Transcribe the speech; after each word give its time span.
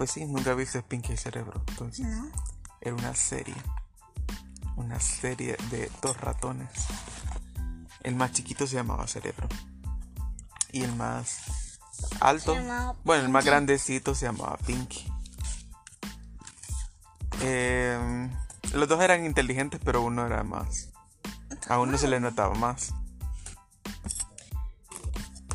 Pues 0.00 0.12
sí, 0.12 0.24
nunca 0.24 0.54
viste 0.54 0.82
Pinky 0.82 1.12
y 1.12 1.16
Cerebro. 1.18 1.62
Entonces, 1.68 2.06
No. 2.06 2.30
era 2.80 2.94
una 2.94 3.14
serie. 3.14 3.54
Una 4.76 4.98
serie 4.98 5.58
de 5.70 5.92
dos 6.00 6.18
ratones. 6.18 6.70
El 8.02 8.14
más 8.16 8.32
chiquito 8.32 8.66
se 8.66 8.76
llamaba 8.76 9.06
Cerebro. 9.06 9.46
Y 10.72 10.84
el 10.84 10.96
más 10.96 11.78
alto. 12.18 12.56
Bueno, 13.04 13.24
el 13.24 13.28
más 13.28 13.44
grandecito 13.44 14.14
se 14.14 14.24
llamaba 14.24 14.56
Pinky. 14.64 15.06
Eh, 17.42 18.30
los 18.72 18.88
dos 18.88 19.02
eran 19.02 19.26
inteligentes, 19.26 19.82
pero 19.84 20.00
uno 20.00 20.24
era 20.24 20.42
más. 20.44 20.88
A 21.68 21.78
uno 21.78 21.98
se 21.98 22.08
le 22.08 22.20
notaba 22.20 22.54
más. 22.54 22.94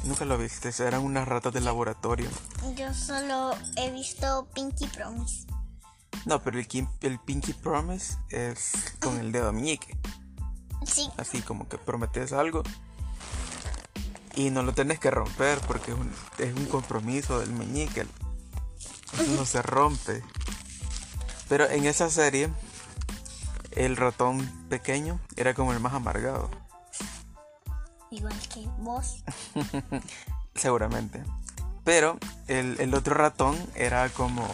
Nunca 0.06 0.24
lo 0.24 0.38
viste, 0.38 0.72
eran 0.84 1.02
unas 1.02 1.28
ratas 1.28 1.54
de 1.54 1.62
laboratorio. 1.62 2.30
Yo 2.76 2.94
solo 2.94 3.56
he 3.76 3.92
visto 3.92 4.48
Pinky 4.54 4.88
Promise. 4.88 5.48
No, 6.26 6.42
pero 6.42 6.60
el, 6.60 6.68
el 7.02 7.20
Pinky 7.20 7.54
Promise 7.54 8.18
es 8.30 8.72
con 9.00 9.20
el 9.20 9.32
dedo 9.32 9.52
meñique. 9.52 9.98
Sí, 10.86 11.10
Así 11.18 11.42
como 11.42 11.68
que 11.68 11.78
prometes 11.78 12.32
algo 12.34 12.64
y 14.36 14.50
no 14.50 14.64
lo 14.64 14.74
tenés 14.74 15.00
que 15.00 15.10
romper 15.10 15.60
porque 15.62 15.92
es 15.92 15.98
un, 15.98 16.12
es 16.38 16.54
un 16.56 16.66
compromiso 16.66 17.40
del 17.40 17.52
meñique. 17.52 18.06
Eso 19.14 19.32
no 19.36 19.46
se 19.46 19.62
rompe. 19.62 20.22
Pero 21.48 21.70
en 21.70 21.86
esa 21.86 22.10
serie, 22.10 22.50
el 23.72 23.98
ratón 23.98 24.46
pequeño 24.70 25.20
era 25.36 25.54
como 25.54 25.74
el 25.74 25.80
más 25.80 25.94
amargado, 25.94 26.50
igual 28.16 28.36
que 28.54 28.68
vos. 28.80 29.24
seguramente. 30.56 31.24
Pero 31.84 32.18
el, 32.48 32.80
el 32.80 32.94
otro 32.94 33.14
ratón 33.16 33.56
era 33.76 34.10
como 34.10 34.48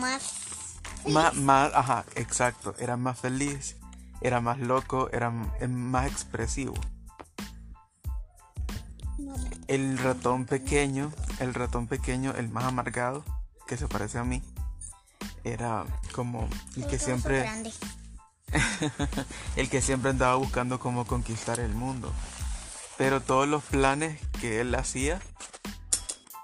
Más. 0.00 0.32
más, 1.06 1.34
más, 1.34 1.72
ajá, 1.74 2.04
exacto, 2.16 2.74
era 2.78 2.96
más 2.96 3.18
feliz, 3.20 3.76
era 4.20 4.40
más 4.40 4.58
loco, 4.58 5.08
era 5.12 5.32
eh, 5.60 5.68
más 5.68 6.10
expresivo. 6.10 6.74
El 9.68 9.98
ratón 9.98 10.46
pequeño, 10.46 11.12
el 11.40 11.54
ratón 11.54 11.86
pequeño, 11.86 12.32
el 12.32 12.48
más 12.48 12.64
amargado, 12.64 13.24
que 13.66 13.76
se 13.76 13.86
parece 13.86 14.18
a 14.18 14.24
mí, 14.24 14.42
era 15.44 15.84
como 16.14 16.48
el 16.76 16.86
que 16.86 16.98
siempre, 16.98 17.48
el 19.56 19.68
que 19.68 19.82
siempre 19.82 20.10
andaba 20.10 20.36
buscando 20.36 20.80
cómo 20.80 21.06
conquistar 21.06 21.60
el 21.60 21.74
mundo. 21.74 22.12
Pero 22.98 23.22
todos 23.22 23.48
los 23.48 23.62
planes 23.64 24.20
que 24.40 24.60
él 24.60 24.74
hacía 24.74 25.22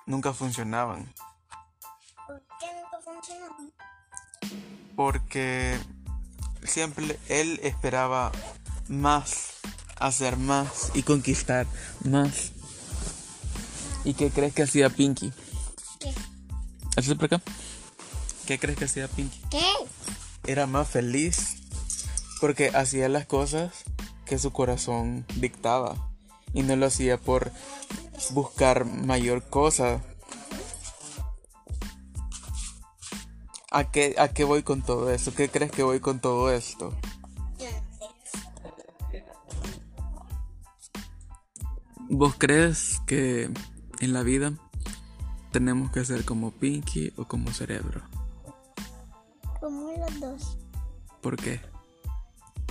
nunca 0.07 0.33
funcionaban. 0.33 1.13
¿Por 2.27 2.43
qué 2.59 2.67
nunca 2.73 2.99
funcionó? 3.05 3.75
porque 4.97 5.79
siempre 6.63 7.19
él 7.29 7.61
esperaba 7.63 8.33
más, 8.89 9.55
hacer 9.99 10.37
más 10.37 10.91
y 10.95 11.03
conquistar 11.03 11.67
más. 12.05 12.53
¿Y 14.05 14.15
qué 14.15 14.31
crees 14.31 14.55
que 14.55 14.63
hacía 14.63 14.91
Pinky? 14.91 15.33
¿Qué? 15.99 16.13
¿Haces 16.97 17.15
por 17.15 17.27
acá? 17.27 17.43
¿Qué 18.47 18.59
crees 18.59 18.79
que 18.79 18.85
hacía 18.85 19.09
Pinky? 19.09 19.41
¿Qué? 19.51 19.65
Era 20.47 20.67
más 20.67 20.89
feliz 20.89 21.57
porque 22.41 22.71
hacía 22.75 23.09
las 23.09 23.27
cosas 23.27 23.73
que 24.27 24.39
su 24.39 24.53
corazón 24.53 25.25
dictaba 25.37 26.14
y 26.55 26.63
no 26.63 26.77
lo 26.77 26.87
hacía 26.87 27.19
por 27.19 27.53
buscar 28.31 28.87
mayor 28.87 29.43
cosa. 29.43 30.01
¿A 33.71 33.91
qué, 33.91 34.15
¿A 34.19 34.29
qué 34.29 34.45
voy 34.45 34.63
con 34.63 34.83
todo 34.83 35.11
esto? 35.11 35.35
¿Qué 35.35 35.49
crees 35.49 35.73
que 35.73 35.83
voy 35.83 35.99
con 35.99 36.21
todo 36.21 36.51
esto? 36.51 36.97
¿Vos 42.09 42.37
crees 42.39 43.01
que 43.07 43.51
en 43.99 44.13
la 44.13 44.23
vida 44.23 44.53
tenemos 45.51 45.91
que 45.91 46.05
ser 46.05 46.25
como 46.25 46.53
Pinky 46.53 47.13
o 47.17 47.25
como 47.25 47.53
Cerebro? 47.53 48.03
Como 49.61 49.91
los 49.93 50.21
dos. 50.21 50.59
¿Por 51.21 51.37
qué? 51.37 51.61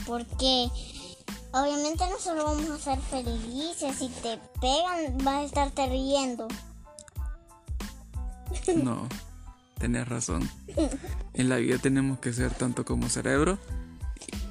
Porque 0.05 0.69
obviamente 1.53 2.03
no 2.09 2.18
solo 2.19 2.44
vamos 2.46 2.69
a 2.69 2.78
ser 2.78 3.00
felices. 3.00 3.96
Si 3.97 4.09
te 4.09 4.38
pegan, 4.59 5.18
vas 5.24 5.36
a 5.36 5.44
estarte 5.44 5.88
riendo. 5.88 6.47
No, 8.75 9.08
tenés 9.80 10.08
razón. 10.08 10.50
En 11.34 11.50
la 11.50 11.58
vida 11.58 11.78
tenemos 11.80 12.19
que 12.19 12.31
ser 12.34 12.53
tanto 12.53 12.86
como 12.86 13.09
Cerebro 13.09 13.58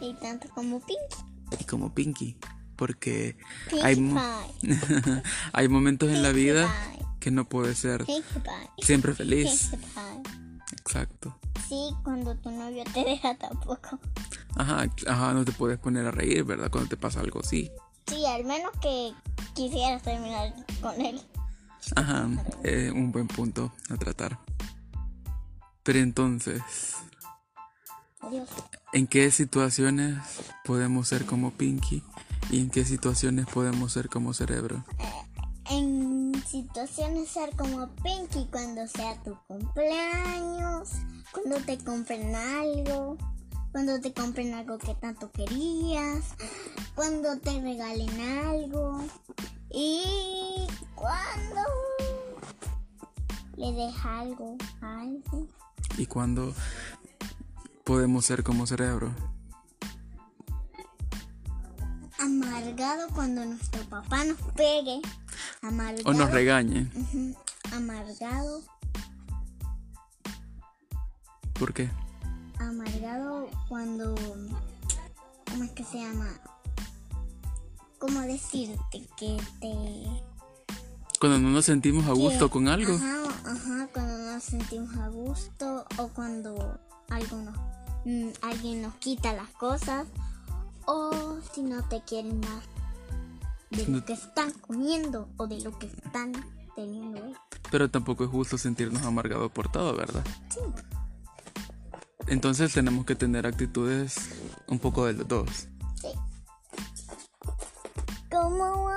Y 0.00 0.14
tanto 0.14 0.48
como 0.50 0.80
Pinky. 0.80 1.60
y 1.60 1.64
como 1.64 1.94
Pinky. 1.94 2.36
Porque 2.76 3.36
Pinkie 3.70 3.86
hay, 3.86 3.96
mo- 3.96 4.20
hay 5.52 5.68
momentos 5.68 6.10
en 6.10 6.22
la 6.22 6.32
vida 6.32 6.68
Pie. 6.96 7.06
que 7.20 7.30
no 7.30 7.48
puedes 7.48 7.78
ser 7.78 8.04
Pinkie 8.04 8.24
siempre 8.80 9.14
feliz. 9.14 9.70
Exacto. 10.72 11.38
Sí, 11.72 11.96
cuando 12.04 12.36
tu 12.36 12.50
novio 12.50 12.84
te 12.92 13.02
deja 13.06 13.34
tampoco. 13.34 13.98
Ajá, 14.56 14.84
ajá, 15.08 15.32
no 15.32 15.42
te 15.42 15.52
puedes 15.52 15.78
poner 15.78 16.04
a 16.04 16.10
reír, 16.10 16.44
¿verdad? 16.44 16.70
Cuando 16.70 16.90
te 16.90 16.98
pasa 16.98 17.20
algo 17.20 17.40
así. 17.40 17.72
Sí, 18.08 18.26
al 18.26 18.44
menos 18.44 18.72
que 18.82 19.14
quisieras 19.54 20.02
terminar 20.02 20.52
con 20.82 21.00
él. 21.00 21.18
Ajá, 21.96 22.28
eh, 22.62 22.92
un 22.94 23.10
buen 23.10 23.26
punto 23.26 23.72
a 23.88 23.96
tratar. 23.96 24.38
Pero 25.82 25.98
entonces, 26.00 26.60
Dios. 28.30 28.50
¿en 28.92 29.06
qué 29.06 29.30
situaciones 29.30 30.18
podemos 30.66 31.08
ser 31.08 31.24
como 31.24 31.52
Pinky 31.52 32.02
y 32.50 32.60
en 32.60 32.68
qué 32.68 32.84
situaciones 32.84 33.46
podemos 33.46 33.94
ser 33.94 34.10
como 34.10 34.34
Cerebro? 34.34 34.84
En 35.70 36.34
situaciones 36.46 37.30
ser 37.30 37.56
como 37.56 37.88
Pinky 38.02 38.46
cuando 38.50 38.86
sea 38.88 39.16
tu 39.22 39.38
cumpleaños, 39.48 40.90
cuando 41.32 41.56
te 41.64 41.78
compren 41.78 42.34
algo, 42.34 43.16
cuando 43.72 44.00
te 44.00 44.12
compren 44.12 44.54
algo 44.54 44.78
que 44.78 44.94
tanto 44.94 45.30
querías, 45.30 46.24
cuando 46.94 47.38
te 47.38 47.60
regalen 47.60 48.20
algo 48.20 49.02
y 49.70 50.66
cuando 50.94 51.60
le 53.56 53.72
deja 53.72 54.20
algo 54.20 54.56
a 54.82 55.00
alguien. 55.00 55.48
¿Y 55.96 56.06
cuándo 56.06 56.54
podemos 57.84 58.24
ser 58.24 58.42
como 58.42 58.66
Cerebro? 58.66 59.14
Amargado 62.18 63.08
cuando 63.14 63.44
nuestro 63.44 63.82
papá 63.84 64.24
nos 64.24 64.38
pegue. 64.54 65.00
Amargado. 65.62 66.10
O 66.10 66.12
nos 66.12 66.30
regañe. 66.30 66.88
Ujú, 66.94 67.34
Amargado. 67.72 68.62
¿Por 71.62 71.74
qué? 71.74 71.88
amargado 72.58 73.46
cuando 73.68 74.16
¿cómo 75.48 75.62
es 75.62 75.70
que 75.70 75.84
se 75.84 75.98
llama? 76.00 76.26
¿Cómo 78.00 78.20
decirte 78.22 79.06
que 79.16 79.36
te 79.60 79.72
Cuando 81.20 81.38
no 81.38 81.50
nos 81.50 81.64
sentimos 81.64 82.04
a 82.08 82.14
gusto 82.14 82.48
que- 82.48 82.52
con 82.52 82.66
algo. 82.66 82.94
Ajá, 82.94 83.28
ajá, 83.46 83.88
cuando 83.92 84.18
no 84.18 84.32
nos 84.32 84.42
sentimos 84.42 84.96
a 84.96 85.08
gusto 85.08 85.86
o 85.98 86.08
cuando 86.08 86.80
algo 87.10 87.36
nos, 87.36 87.56
mm, 88.06 88.30
alguien 88.42 88.82
nos 88.82 88.94
quita 88.96 89.32
las 89.32 89.50
cosas 89.50 90.08
o 90.86 91.38
si 91.54 91.62
no 91.62 91.80
te 91.88 92.02
quieren 92.02 92.40
dar 92.40 92.62
de 93.70 93.86
No- 93.86 93.98
lo 93.98 94.04
que 94.04 94.14
están 94.14 94.50
comiendo 94.54 95.28
o 95.36 95.46
de 95.46 95.60
lo 95.60 95.78
que 95.78 95.86
están 95.86 96.32
teniendo. 96.74 97.20
Pero 97.70 97.88
tampoco 97.88 98.24
es 98.24 98.30
justo 98.30 98.58
sentirnos 98.58 99.04
amargados 99.04 99.52
por 99.52 99.70
todo, 99.70 99.94
¿verdad? 99.94 100.24
Sí. 100.50 100.58
Entonces 102.32 102.72
tenemos 102.72 103.04
que 103.04 103.14
tener 103.14 103.46
actitudes 103.46 104.14
un 104.66 104.78
poco 104.78 105.04
de 105.04 105.12
los 105.12 105.28
dos. 105.28 105.68
Sí. 106.00 106.08
Como. 108.30 108.90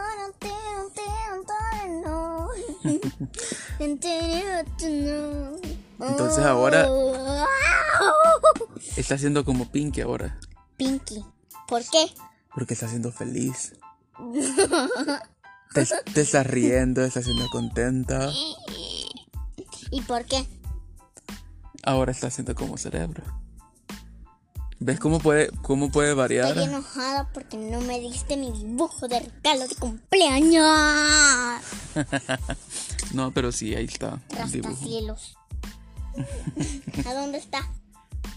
Entonces 5.99 6.45
ahora-. 6.45 6.87
Está 8.95 9.17
siendo 9.17 9.43
como 9.43 9.69
Pinky 9.69 9.99
ahora. 9.99 10.39
Pinky. 10.77 11.25
¿Por 11.67 11.81
qué? 11.81 12.05
Porque 12.53 12.73
está 12.73 12.87
siendo 12.87 13.11
feliz. 13.11 13.73
Te, 15.73 15.85
te 16.13 16.21
estás 16.21 16.47
riendo, 16.47 17.03
estás 17.03 17.25
siendo 17.25 17.49
contenta. 17.49 18.31
¿Y 19.91 20.01
por 20.03 20.23
qué? 20.23 20.47
Ahora 21.85 22.11
está 22.11 22.31
siendo 22.31 22.55
como 22.55 22.77
cerebro. 22.77 23.23
¿Ves 24.79 24.99
cómo 24.99 25.19
puede, 25.19 25.49
cómo 25.61 25.91
puede 25.91 26.13
variar? 26.13 26.49
Estoy 26.49 26.63
enojada 26.65 27.29
porque 27.31 27.57
no 27.57 27.79
me 27.81 27.99
diste 27.99 28.35
mi 28.35 28.51
dibujo 28.51 29.07
de 29.07 29.19
regalo 29.19 29.67
de 29.67 29.75
cumpleaños. 29.75 30.65
No, 33.13 33.31
pero 33.31 33.51
sí, 33.53 33.73
ahí 33.75 33.85
está. 33.85 34.19
Rascacielos. 34.29 35.37
¿A 37.05 37.13
dónde 37.13 37.37
está? 37.37 37.59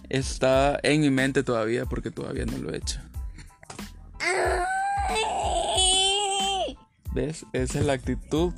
Está 0.08 0.78
en 0.84 1.00
mi 1.00 1.10
mente 1.10 1.42
todavía 1.42 1.84
porque 1.86 2.12
todavía 2.12 2.44
no 2.44 2.58
lo 2.58 2.72
he 2.72 2.76
hecho. 2.76 3.00
¿Ves? 7.12 7.44
Esa 7.52 7.80
es 7.80 7.86
la 7.86 7.94
actitud. 7.94 8.52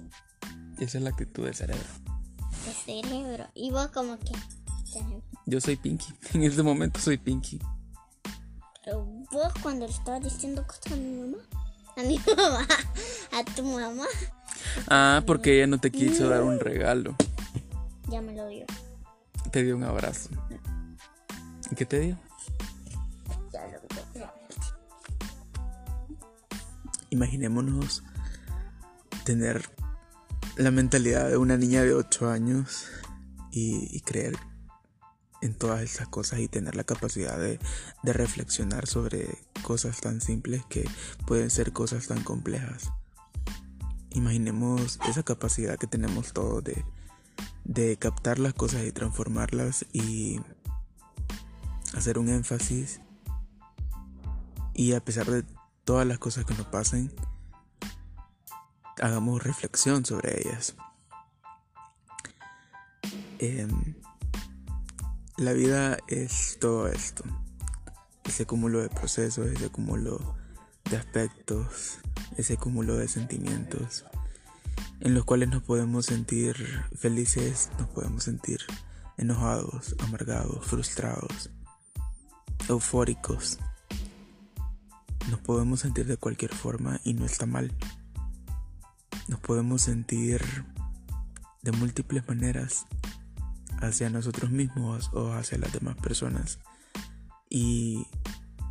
Esa 0.79 0.99
es 0.99 1.05
la 1.05 1.11
actitud 1.11 1.45
del 1.45 1.55
cerebro. 1.55 1.89
De 2.67 2.73
cerebro. 3.03 3.49
¿Y 3.55 3.71
vos 3.71 3.89
como 3.89 4.19
que? 4.19 4.33
Yo 5.47 5.61
soy 5.61 5.77
Pinky. 5.77 6.13
En 6.35 6.43
este 6.45 6.63
momento 6.63 7.01
soy 7.01 7.17
Pinky. 7.17 7.61
Pero 8.85 9.05
vos 9.31 9.53
cuando 9.63 9.87
le 9.87 9.93
estabas 9.93 10.23
diciendo 10.23 10.67
cosas 10.67 10.93
a 10.93 10.97
mi 10.97 11.21
mamá. 11.21 11.39
A 11.97 12.03
mi 12.03 12.19
mamá. 12.37 12.67
A 13.33 13.45
tu 13.55 13.65
mamá. 13.65 14.05
Ah, 14.89 15.23
porque 15.27 15.57
ella 15.57 15.67
no 15.67 15.79
te 15.79 15.91
quiso 15.91 16.29
dar 16.29 16.43
un 16.43 16.59
regalo. 16.61 17.15
Ya 18.09 18.21
me 18.21 18.35
lo 18.35 18.47
dio. 18.49 18.67
Te 19.51 19.63
dio 19.63 19.77
un 19.77 19.85
abrazo. 19.85 20.31
¿Y 21.71 21.75
qué 21.75 21.87
te 21.87 22.01
dio? 22.01 22.19
Ya 23.53 23.67
lo 23.67 23.81
dio. 24.15 24.33
Imaginémonos 27.11 28.03
tener 29.25 29.69
la 30.57 30.71
mentalidad 30.71 31.29
de 31.29 31.37
una 31.37 31.57
niña 31.57 31.83
de 31.83 31.95
8 31.95 32.31
años 32.31 32.87
y, 33.51 33.97
y 33.97 34.01
creer 34.01 34.37
en 35.43 35.55
todas 35.55 35.83
esas 35.83 36.09
cosas 36.09 36.41
y 36.41 36.49
tener 36.49 36.75
la 36.77 36.85
capacidad 36.85 37.39
de, 37.39 37.59
de 38.03 38.13
reflexionar 38.13 38.87
sobre 38.87 39.39
cosas 39.63 40.01
tan 40.01 40.21
simples 40.21 40.65
que 40.69 40.89
pueden 41.27 41.51
ser 41.51 41.73
cosas 41.73 42.07
tan 42.07 42.23
complejas. 42.23 42.91
Imaginemos 44.13 44.99
esa 45.09 45.23
capacidad 45.23 45.79
que 45.79 45.87
tenemos 45.87 46.33
todos 46.33 46.65
de, 46.65 46.85
de 47.65 47.97
captar 47.97 48.39
las 48.39 48.55
cosas 48.55 48.85
y 48.85 48.93
transformarlas 48.93 49.87
y 49.93 50.41
hacer 51.95 52.19
un 52.19 52.29
énfasis 52.29 53.01
y 54.75 54.95
a 54.95 55.05
pesar 55.05 55.27
de 55.31 55.45
todas 55.85 56.07
las 56.07 56.19
cosas 56.19 56.45
que 56.45 56.55
nos 56.55 56.67
pasen, 56.67 57.13
hagamos 59.01 59.43
reflexión 59.43 60.05
sobre 60.05 60.41
ellas. 60.41 60.77
Em, 63.39 63.95
la 65.41 65.55
vida 65.55 65.97
es 66.07 66.59
todo 66.61 66.87
esto, 66.89 67.25
ese 68.25 68.45
cúmulo 68.45 68.83
de 68.83 68.91
procesos, 68.91 69.47
ese 69.47 69.71
cúmulo 69.71 70.37
de 70.91 70.99
aspectos, 70.99 71.99
ese 72.37 72.59
cúmulo 72.59 72.99
de 72.99 73.09
sentimientos 73.09 74.05
en 75.01 75.15
los 75.15 75.25
cuales 75.25 75.49
nos 75.49 75.63
podemos 75.63 76.05
sentir 76.05 76.57
felices, 76.95 77.71
nos 77.79 77.89
podemos 77.89 78.25
sentir 78.25 78.61
enojados, 79.17 79.97
amargados, 80.01 80.67
frustrados, 80.67 81.49
eufóricos. 82.69 83.59
Nos 85.31 85.41
podemos 85.41 85.81
sentir 85.81 86.05
de 86.05 86.19
cualquier 86.19 86.55
forma 86.55 87.01
y 87.03 87.15
no 87.15 87.25
está 87.25 87.47
mal. 87.47 87.75
Nos 89.27 89.41
podemos 89.41 89.81
sentir 89.81 90.43
de 91.63 91.73
múltiples 91.73 92.29
maneras 92.29 92.85
hacia 93.81 94.11
nosotros 94.11 94.51
mismos 94.51 95.11
o 95.13 95.33
hacia 95.33 95.59
las 95.59 95.73
demás 95.73 95.97
personas. 95.97 96.59
Y 97.49 98.07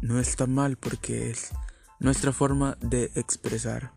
no 0.01 0.19
está 0.19 0.47
mal 0.47 0.77
porque 0.77 1.29
es 1.29 1.51
nuestra 1.99 2.31
forma 2.31 2.77
de 2.81 3.11
expresar 3.15 3.93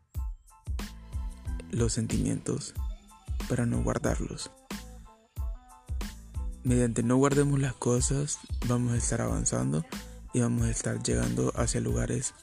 los 1.70 1.92
sentimientos 1.92 2.74
para 3.48 3.66
no 3.66 3.82
guardarlos. 3.82 4.50
Mediante 6.64 7.02
no 7.02 7.16
guardemos 7.16 7.60
las 7.60 7.74
cosas, 7.74 8.38
vamos 8.68 8.92
a 8.92 8.96
estar 8.96 9.20
avanzando 9.20 9.84
y 10.32 10.40
vamos 10.40 10.64
a 10.64 10.70
estar 10.70 11.02
llegando 11.02 11.52
hacia 11.56 11.80
lugares 11.80 12.34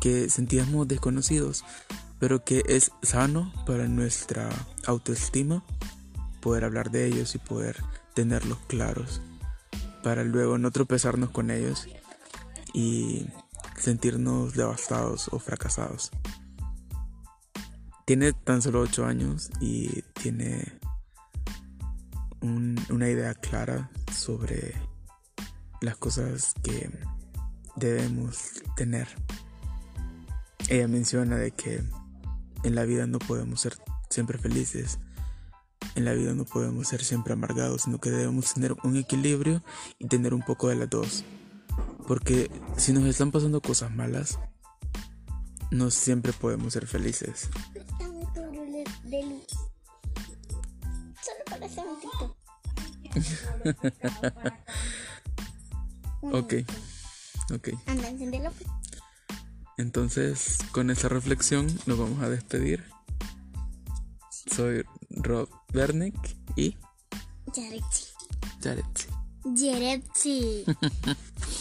que 0.00 0.28
sentíamos 0.28 0.88
desconocidos, 0.88 1.64
pero 2.18 2.44
que 2.44 2.62
es 2.66 2.90
sano 3.02 3.52
para 3.66 3.86
nuestra 3.86 4.48
autoestima 4.86 5.64
poder 6.48 6.64
hablar 6.64 6.90
de 6.90 7.04
ellos 7.04 7.34
y 7.34 7.38
poder 7.38 7.76
tenerlos 8.14 8.56
claros, 8.68 9.20
para 10.02 10.24
luego 10.24 10.56
no 10.56 10.70
tropezarnos 10.70 11.28
con 11.28 11.50
ellos 11.50 11.86
y 12.72 13.26
sentirnos 13.76 14.54
devastados 14.54 15.28
o 15.30 15.40
fracasados. 15.40 16.10
Tiene 18.06 18.32
tan 18.32 18.62
solo 18.62 18.80
8 18.80 19.04
años 19.04 19.50
y 19.60 20.00
tiene 20.14 20.78
un- 22.40 22.82
una 22.88 23.10
idea 23.10 23.34
clara 23.34 23.90
sobre 24.10 24.72
las 25.82 25.98
cosas 25.98 26.54
que 26.64 26.90
debemos 27.76 28.52
tener. 28.74 29.06
Ella 30.70 30.88
menciona 30.88 31.36
de 31.36 31.50
que 31.50 31.84
en 32.62 32.74
la 32.74 32.84
vida 32.84 33.06
no 33.06 33.18
podemos 33.18 33.60
ser 33.60 33.76
siempre 34.08 34.38
felices, 34.38 34.98
en 35.98 36.04
la 36.04 36.14
vida 36.14 36.32
no 36.32 36.44
podemos 36.44 36.88
ser 36.88 37.04
siempre 37.04 37.34
amargados, 37.34 37.82
sino 37.82 37.98
que 37.98 38.10
debemos 38.10 38.54
tener 38.54 38.74
un 38.82 38.96
equilibrio 38.96 39.62
y 39.98 40.06
tener 40.08 40.32
un 40.32 40.42
poco 40.42 40.68
de 40.68 40.76
las 40.76 40.88
dos. 40.88 41.24
Porque 42.06 42.50
si 42.76 42.92
nos 42.92 43.04
están 43.04 43.30
pasando 43.30 43.60
cosas 43.60 43.90
malas, 43.90 44.38
no 45.70 45.90
siempre 45.90 46.32
podemos 46.32 46.72
ser 46.72 46.86
felices. 46.86 47.50
De, 49.04 49.22
luz. 49.22 49.46
Solo 51.22 51.44
para 51.50 51.66
hacer 51.66 51.84
un. 51.84 51.98
Ok, 56.20 56.54
ok. 57.54 57.68
Anda, 57.86 58.08
encendelo. 58.08 58.50
Entonces, 59.78 60.58
con 60.72 60.90
esa 60.90 61.08
reflexión 61.08 61.66
nos 61.86 61.98
vamos 61.98 62.22
a 62.22 62.28
despedir. 62.28 62.84
Soy 64.30 64.84
Rob 65.10 65.48
Bernick 65.72 66.36
y 66.56 66.76
Yaretsi. 67.54 68.04
Jared. 68.62 68.84
Yaretsi. 69.44 70.64